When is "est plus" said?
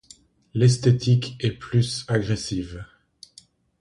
1.41-2.05